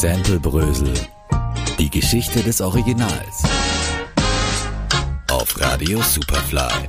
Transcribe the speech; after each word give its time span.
Sample 0.00 0.38
Brösel. 0.38 0.94
Die 1.76 1.90
Geschichte 1.90 2.40
des 2.40 2.60
Originals. 2.60 3.42
Auf 5.28 5.60
Radio 5.60 6.00
Superfly. 6.00 6.88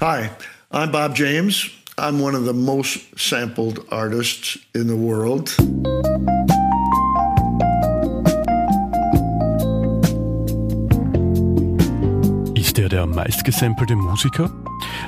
Hi, 0.00 0.28
I'm 0.72 0.90
Bob 0.90 1.14
James. 1.14 1.70
I'm 1.96 2.18
one 2.20 2.34
of 2.34 2.46
the 2.46 2.52
most 2.52 2.98
sampled 3.16 3.78
artists 3.92 4.58
in 4.74 4.88
the 4.88 4.96
world. 4.96 5.50
Ist 12.56 12.76
er 12.76 12.88
der 12.88 13.06
meistgesampelte 13.06 13.94
Musiker? 13.94 14.50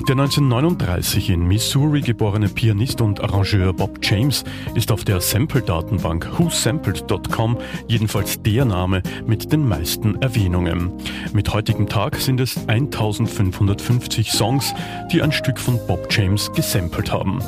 Der 0.09 0.17
1939 0.17 1.31
in 1.31 1.47
Missouri 1.47 2.01
geborene 2.01 2.49
Pianist 2.49 3.01
und 3.01 3.21
Arrangeur 3.21 3.73
Bob 3.73 4.01
James 4.03 4.43
ist 4.75 4.91
auf 4.91 5.05
der 5.05 5.21
Sample-Datenbank 5.21 6.29
whosampled.com 6.39 7.57
jedenfalls 7.87 8.43
der 8.43 8.65
Name 8.65 9.03
mit 9.27 9.53
den 9.53 9.67
meisten 9.67 10.21
Erwähnungen. 10.21 10.91
Mit 11.33 11.55
heutigem 11.55 11.89
Tag 11.89 12.17
sind 12.17 12.41
es 12.41 12.57
1550 12.67 14.33
Songs, 14.33 14.75
die 15.13 15.23
ein 15.23 15.31
Stück 15.31 15.61
von 15.61 15.79
Bob 15.87 16.09
James 16.11 16.51
gesampelt 16.53 17.13
haben. 17.13 17.39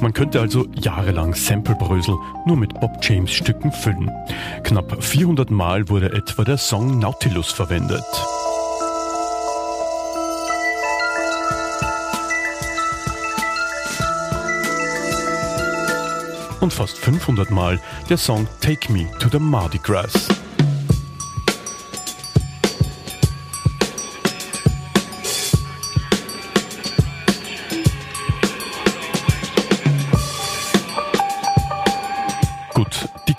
Man 0.00 0.12
könnte 0.12 0.40
also 0.40 0.66
jahrelang 0.82 1.34
Samplebrösel 1.34 2.16
nur 2.44 2.56
mit 2.56 2.74
Bob 2.80 2.98
James 3.02 3.30
Stücken 3.30 3.70
füllen. 3.70 4.10
Knapp 4.64 5.02
400 5.02 5.52
Mal 5.52 5.88
wurde 5.88 6.12
etwa 6.12 6.42
der 6.42 6.58
Song 6.58 6.98
Nautilus 6.98 7.52
verwendet. 7.52 8.04
Und 16.60 16.72
fast 16.72 16.98
500 16.98 17.50
Mal 17.50 17.80
der 18.08 18.16
Song 18.16 18.46
Take 18.60 18.92
Me 18.92 19.06
to 19.18 19.28
the 19.30 19.38
Mardi 19.38 19.78
Gras. 19.78 20.39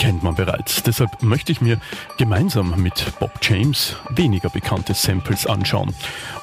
Kennt 0.02 0.24
man 0.24 0.34
bereits. 0.34 0.82
Deshalb 0.82 1.22
möchte 1.22 1.52
ich 1.52 1.62
mir 1.62 1.80
gemeinsam 2.18 2.82
mit 2.82 3.20
Bob 3.20 3.34
James 3.40 3.96
weniger 4.10 4.50
bekannte 4.50 4.96
Samples 4.96 5.46
anschauen. 5.46 5.94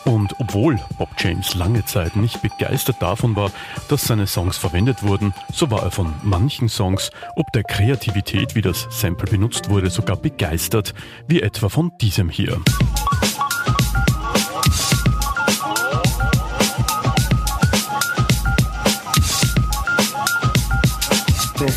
Und 0.05 0.33
obwohl 0.39 0.79
Bob 0.97 1.09
James 1.19 1.57
lange 1.57 1.85
Zeit 1.85 2.15
nicht 2.15 2.41
begeistert 2.41 3.03
davon 3.03 3.35
war, 3.35 3.51
dass 3.89 4.05
seine 4.05 4.29
Songs 4.29 4.57
verwendet 4.57 5.03
wurden, 5.03 5.35
so 5.53 5.73
war 5.73 5.83
er 5.83 5.91
von 5.91 6.15
manchen 6.23 6.69
Songs, 6.69 7.11
ob 7.35 7.51
der 7.51 7.65
Kreativität, 7.65 8.55
wie 8.55 8.63
das 8.63 8.87
Sample 8.91 9.29
benutzt 9.29 9.69
wurde, 9.69 9.91
sogar 9.91 10.15
begeistert, 10.15 10.95
wie 11.27 11.43
etwa 11.43 11.69
von 11.69 11.91
diesem 12.01 12.29
hier. 12.29 12.61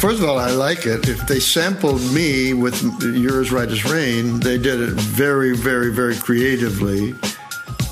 First 0.01 0.19
of 0.19 0.27
all, 0.27 0.39
I 0.39 0.49
like 0.49 0.87
it. 0.87 1.07
If 1.07 1.27
they 1.27 1.39
sampled 1.39 2.01
me 2.11 2.53
with 2.53 2.81
Yours 3.03 3.51
Right 3.51 3.69
as 3.69 3.85
Rain, 3.85 4.39
they 4.39 4.57
did 4.57 4.81
it 4.81 4.93
very, 4.93 5.55
very, 5.55 5.93
very 5.93 6.15
creatively. 6.15 7.13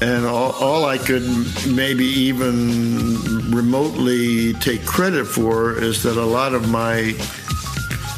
And 0.01 0.25
all, 0.25 0.53
all, 0.53 0.85
I 0.85 0.97
could 0.97 1.23
maybe 1.67 2.05
even 2.05 3.51
remotely 3.51 4.53
take 4.53 4.87
credit 4.87 5.25
for 5.25 5.77
is 5.77 6.01
that 6.01 6.17
a 6.17 6.25
lot 6.25 6.55
of 6.55 6.67
my 6.69 7.13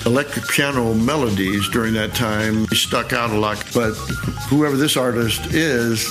electric 0.06 0.48
piano 0.48 0.94
melodies 0.94 1.68
during 1.68 1.94
that 1.96 2.14
time 2.14 2.68
stuck 2.68 3.12
out 3.12 3.32
a 3.32 3.38
lot. 3.38 3.62
But 3.74 3.92
whoever 4.48 4.78
this 4.78 4.96
artist 4.96 5.48
is 5.48 6.08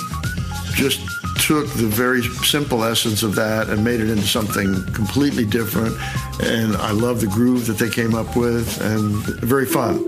just 0.75 1.20
took 1.51 1.67
the 1.75 1.87
very 1.89 2.23
simple 2.45 2.85
essence 2.85 3.25
of 3.25 3.35
that 3.35 3.69
and 3.71 3.83
made 3.83 3.99
it 3.99 4.09
into 4.09 4.25
something 4.25 4.73
completely 4.95 5.45
different. 5.45 5.97
And 6.41 6.77
I 6.77 6.93
love 6.93 7.21
the 7.21 7.27
groove 7.27 7.67
that 7.67 7.77
they 7.77 7.91
came 7.91 8.15
up 8.15 8.37
with 8.37 8.81
and 8.81 9.17
very 9.43 9.67
fun. 9.67 9.99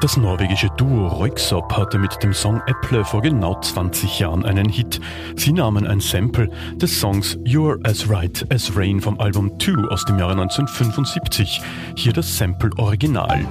Das 0.00 0.16
norwegische 0.16 0.68
Duo 0.76 1.06
Röyksopp 1.06 1.76
hatte 1.76 1.96
mit 1.96 2.20
dem 2.24 2.32
Song 2.32 2.60
Apple 2.66 3.04
vor 3.04 3.22
genau 3.22 3.60
20 3.60 4.18
Jahren 4.18 4.44
einen 4.44 4.68
Hit. 4.68 5.00
Sie 5.36 5.52
nahmen 5.52 5.86
ein 5.86 6.00
Sample 6.00 6.50
des 6.74 6.98
Songs 6.98 7.36
You're 7.44 7.78
As 7.86 8.10
Right 8.10 8.44
As 8.52 8.76
Rain 8.76 9.00
vom 9.00 9.20
Album 9.20 9.60
2 9.60 9.92
aus 9.92 10.04
dem 10.06 10.18
Jahre 10.18 10.32
1975. 10.32 11.60
Hier 11.94 12.12
das 12.12 12.36
Sample 12.36 12.70
Original. 12.78 13.46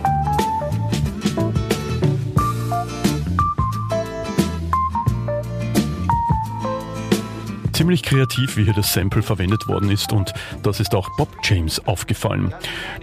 Ziemlich 7.78 8.02
kreativ, 8.02 8.58
wie 8.58 8.64
hier 8.64 8.74
das 8.74 8.92
Sample 8.92 9.22
verwendet 9.22 9.68
worden 9.68 9.92
ist 9.92 10.12
und 10.12 10.34
das 10.64 10.80
ist 10.80 10.96
auch 10.96 11.08
Bob 11.16 11.30
James 11.44 11.80
aufgefallen. 11.86 12.52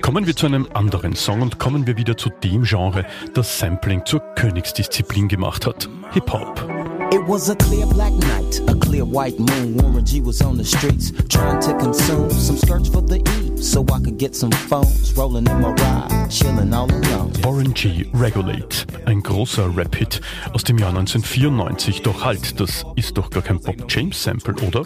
Kommen 0.02 0.26
wir 0.26 0.34
zu 0.34 0.46
einem 0.46 0.66
anderen 0.74 1.14
Song 1.14 1.42
und 1.42 1.60
kommen 1.60 1.86
wir 1.86 1.96
wieder 1.96 2.16
zu 2.16 2.28
dem 2.28 2.64
Genre, 2.64 3.06
das 3.34 3.60
Sampling 3.60 4.04
zur 4.04 4.18
Königsdisziplin 4.34 5.28
gemacht 5.28 5.64
hat. 5.64 5.88
Hip-Hop. 6.10 6.68
It 7.12 7.20
was 7.28 7.48
a 7.48 7.54
clear 7.54 7.86
black 7.86 8.12
night, 8.14 8.60
a 8.66 8.74
clear 8.74 9.04
white 9.04 9.38
moon. 9.38 9.76
Warren 9.76 10.04
G 10.04 10.20
was 10.20 10.42
on 10.42 10.56
the 10.56 10.64
streets 10.64 11.12
trying 11.28 11.60
to 11.60 11.72
consume 11.78 12.28
some 12.32 12.58
skirts 12.58 12.88
for 12.88 13.00
the 13.00 13.18
E, 13.18 13.43
so 13.64 13.82
I 13.82 13.98
could 13.98 14.18
get 14.18 14.36
some 14.36 14.52
phones. 14.52 15.16
Rolling 15.16 15.46
in 15.46 15.60
my 15.60 15.70
ride, 15.70 16.30
chilling 16.30 16.72
all 16.72 16.90
alone. 16.90 17.32
G 17.74 18.06
Regulate, 18.14 18.86
ein 19.06 19.22
großer 19.22 19.76
Rap-Hit 19.76 20.20
aus 20.52 20.64
dem 20.64 20.78
Jahr 20.78 20.90
1994. 20.90 22.02
Doch 22.02 22.24
halt, 22.24 22.60
das 22.60 22.84
ist 22.94 23.16
doch 23.16 23.30
gar 23.30 23.42
kein 23.42 23.60
Bob 23.60 23.84
James 23.88 24.22
Sample, 24.22 24.54
oder? 24.66 24.84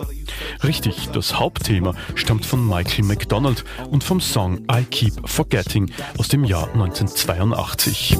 Richtig, 0.65 1.09
das 1.13 1.39
Hauptthema 1.39 1.95
stammt 2.15 2.47
von 2.47 2.67
Michael 2.67 3.05
McDonald 3.05 3.65
und 3.91 4.05
vom 4.05 4.21
Song 4.21 4.61
I 4.71 4.85
Keep 4.85 5.29
Forgetting 5.29 5.91
aus 6.17 6.29
dem 6.29 6.45
Jahr 6.45 6.69
1982. 6.73 8.17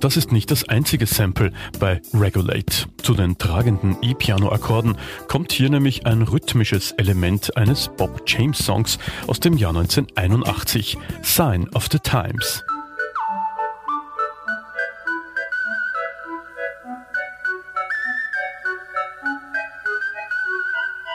das 0.00 0.16
ist 0.16 0.32
nicht 0.32 0.50
das 0.50 0.68
einzige 0.68 1.06
Sample 1.06 1.52
bei 1.78 2.00
Regulate. 2.14 2.86
Zu 3.02 3.14
den 3.14 3.38
tragenden 3.38 3.96
E-Piano-Akkorden 4.02 4.96
kommt 5.28 5.52
hier 5.52 5.70
nämlich 5.70 6.06
ein 6.06 6.22
rhythmisches 6.22 6.92
Element 6.92 7.56
eines 7.56 7.88
Bob 7.96 8.22
James 8.26 8.58
Songs 8.58 8.98
aus 9.26 9.40
dem 9.40 9.56
Jahr 9.56 9.76
1981, 9.76 10.98
Sign 11.22 11.68
of 11.74 11.88
the 11.92 11.98
Times. 11.98 12.62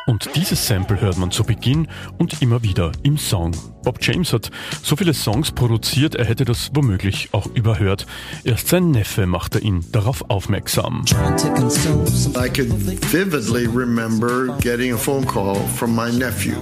Und 0.05 0.29
dieses 0.35 0.67
Sample 0.67 1.01
hört 1.01 1.17
man 1.17 1.31
zu 1.31 1.43
Beginn 1.43 1.87
und 2.19 2.41
immer 2.41 2.61
wieder 2.61 2.91
im 3.01 3.17
Song. 3.17 3.55
Bob 3.83 3.97
James 4.01 4.33
hat 4.33 4.51
so 4.83 4.95
viele 4.95 5.13
Songs 5.13 5.51
produziert, 5.51 6.13
er 6.15 6.25
hätte 6.25 6.45
das 6.45 6.69
womöglich 6.73 7.29
auch 7.31 7.47
überhört. 7.47 8.05
Erst 8.43 8.67
sein 8.67 8.91
Neffe 8.91 9.25
machte 9.25 9.59
ihn 9.59 9.83
darauf 9.91 10.29
aufmerksam. 10.29 11.05
I 12.35 12.49
could 12.49 12.71
vividly 13.11 13.65
remember 13.65 14.55
getting 14.59 14.93
a 14.93 14.97
phone 14.97 15.25
call 15.25 15.55
from 15.75 15.95
my 15.95 16.11
nephew. 16.11 16.55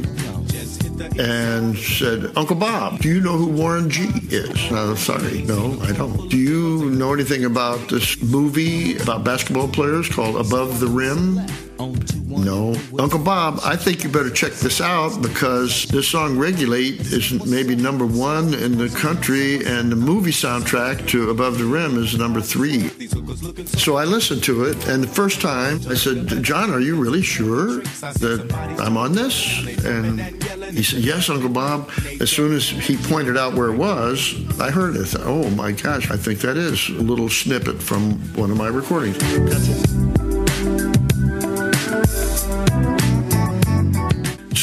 and 1.20 1.78
said, 1.78 2.32
Uncle 2.36 2.56
Bob, 2.56 3.00
do 3.00 3.10
you 3.10 3.20
know 3.20 3.38
who 3.38 3.48
Warren 3.48 3.90
G 3.90 4.08
is? 4.30 4.72
And 4.72 4.98
sorry, 4.98 5.44
no, 5.44 5.78
I 5.82 5.92
don't. 5.92 6.30
Do 6.30 6.38
you 6.38 6.90
know 6.92 7.14
anything 7.14 7.46
about 7.46 7.90
this 7.90 8.22
movie 8.22 8.98
about 8.98 9.24
basketball 9.24 9.68
players 9.68 10.10
called 10.10 10.36
Above 10.38 10.80
the 10.80 10.88
Rim? 10.88 11.46
No. 11.92 12.76
Uncle 12.98 13.20
Bob, 13.20 13.60
I 13.64 13.76
think 13.76 14.04
you 14.04 14.10
better 14.10 14.30
check 14.30 14.54
this 14.54 14.82
out 14.82 15.22
because 15.22 15.86
this 15.86 16.08
song 16.08 16.38
Regulate 16.38 17.00
is 17.12 17.46
maybe 17.46 17.76
number 17.76 18.06
one 18.06 18.54
in 18.54 18.78
the 18.78 18.90
country, 18.90 19.66
and 19.66 19.92
the 19.92 19.96
movie 19.96 20.32
soundtrack 20.32 21.08
to 21.10 21.30
Above 21.30 21.58
the 21.58 21.66
Rim 21.66 21.98
is 21.98 22.18
number 22.18 22.42
three. 22.42 22.90
So 23.78 23.96
I 23.96 24.06
listened 24.06 24.44
to 24.44 24.66
it, 24.66 24.88
and 24.88 25.04
the 25.04 25.08
first 25.08 25.42
time 25.42 25.80
I 25.90 25.96
said, 25.96 26.28
John, 26.44 26.72
are 26.72 26.80
you 26.80 26.96
really 26.96 27.22
sure 27.22 27.82
that 27.82 28.76
I'm 28.80 28.98
on 28.98 29.14
this? 29.14 29.84
And 29.86 30.20
he 30.74 30.84
said, 30.84 31.00
Yes, 31.00 31.30
Uncle 31.30 31.50
Bob. 31.50 31.90
As 32.20 32.32
soon 32.32 32.54
as 32.54 32.68
he 32.68 32.98
pointed 32.98 33.38
out 33.38 33.54
where 33.54 33.70
it 33.70 33.78
was, 33.78 34.36
I 34.60 34.72
heard 34.72 34.96
it. 34.96 35.16
oh 35.20 35.50
my 35.52 35.72
gosh, 35.72 36.10
I 36.12 36.18
think 36.18 36.40
that 36.40 36.58
is 36.58 36.90
a 36.90 36.94
little 36.94 37.30
snippet 37.30 37.82
from 37.82 38.14
one 38.36 38.52
of 38.52 38.58
my 38.58 38.68
recordings. 38.68 40.03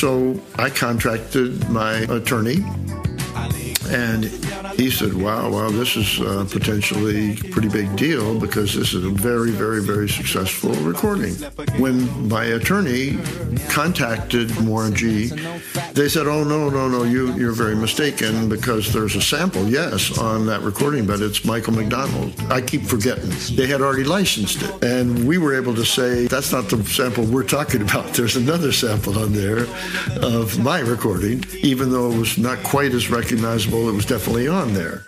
So 0.00 0.40
I 0.56 0.70
contracted 0.70 1.68
my 1.68 1.92
attorney 2.08 2.64
And 3.90 4.24
he 4.78 4.90
said, 4.90 5.14
wow, 5.14 5.50
wow, 5.50 5.70
this 5.70 5.96
is 5.96 6.20
uh, 6.20 6.46
potentially 6.50 7.32
a 7.32 7.36
pretty 7.50 7.68
big 7.68 7.96
deal 7.96 8.38
because 8.38 8.74
this 8.74 8.94
is 8.94 9.04
a 9.04 9.10
very, 9.10 9.50
very, 9.50 9.82
very 9.82 10.08
successful 10.08 10.72
recording. 10.76 11.34
When 11.78 12.28
my 12.28 12.44
attorney 12.44 13.18
contacted 13.68 14.48
Warren 14.66 14.94
G, 14.94 15.28
they 15.92 16.08
said, 16.08 16.26
oh, 16.26 16.44
no, 16.44 16.70
no, 16.70 16.88
no, 16.88 17.02
you, 17.02 17.34
you're 17.34 17.52
very 17.52 17.74
mistaken 17.74 18.48
because 18.48 18.92
there's 18.92 19.16
a 19.16 19.20
sample, 19.20 19.66
yes, 19.68 20.18
on 20.18 20.46
that 20.46 20.62
recording, 20.62 21.06
but 21.06 21.20
it's 21.20 21.44
Michael 21.44 21.74
McDonald. 21.74 22.32
I 22.48 22.60
keep 22.60 22.82
forgetting. 22.82 23.30
They 23.56 23.66
had 23.66 23.80
already 23.80 24.04
licensed 24.04 24.62
it. 24.62 24.84
And 24.84 25.26
we 25.26 25.38
were 25.38 25.54
able 25.54 25.74
to 25.74 25.84
say, 25.84 26.26
that's 26.26 26.52
not 26.52 26.68
the 26.68 26.82
sample 26.84 27.24
we're 27.24 27.42
talking 27.42 27.82
about. 27.82 28.14
There's 28.14 28.36
another 28.36 28.72
sample 28.72 29.18
on 29.18 29.32
there 29.32 29.66
of 30.22 30.58
my 30.62 30.80
recording, 30.80 31.44
even 31.62 31.90
though 31.90 32.10
it 32.12 32.18
was 32.18 32.38
not 32.38 32.62
quite 32.62 32.92
as 32.92 33.10
recognizable, 33.10 33.79
it 33.88 33.94
was 33.94 34.06
definitely 34.06 34.48
on 34.48 34.74
there. 34.74 35.04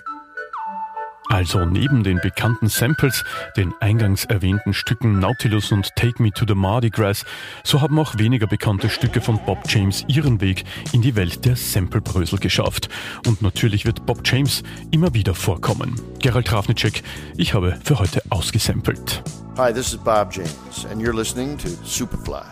Also 1.33 1.65
neben 1.65 2.05
den 2.05 2.21
bekannten 2.21 2.69
Samples, 2.69 3.25
den 3.57 3.73
eingangs 3.81 4.27
erwähnten 4.27 4.75
Stücken 4.75 5.19
Nautilus 5.19 5.73
und 5.73 5.89
Take 5.97 6.23
Me 6.23 6.31
to 6.31 6.45
the 6.47 6.55
Mardi 6.55 6.91
Gras, 6.91 7.25
so 7.65 7.81
haben 7.81 7.99
auch 7.99 8.19
weniger 8.19 8.47
bekannte 8.47 8.91
Stücke 8.91 9.23
von 9.23 9.41
Bob 9.47 9.61
James 9.67 10.05
ihren 10.09 10.43
Weg 10.43 10.65
in 10.93 11.01
die 11.01 11.17
Welt 11.17 11.47
der 11.47 11.57
Samplebrösel 11.57 12.39
geschafft. 12.39 12.91
Und 13.27 13.41
natürlich 13.41 13.87
wird 13.87 14.05
Bob 14.05 14.21
James 14.25 14.63
immer 14.91 15.15
wieder 15.15 15.35
vorkommen. 15.35 15.99
Gerald 16.19 16.49
Trafnicek, 16.49 17.03
ich 17.39 17.55
habe 17.55 17.79
für 17.83 17.99
heute 17.99 18.23
ausgesampelt. 18.29 19.23
Hi, 19.57 19.73
this 19.73 19.95
is 19.95 19.97
Bob 19.97 20.35
James 20.35 20.87
and 20.91 21.01
you're 21.01 21.17
listening 21.17 21.57
to 21.57 21.69
Superfly. 21.83 22.45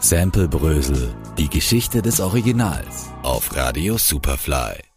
Samplebrösel, 0.00 1.14
die 1.38 1.48
Geschichte 1.48 2.02
des 2.02 2.20
Originals 2.20 3.08
auf 3.22 3.54
Radio 3.56 3.96
Superfly. 3.96 4.89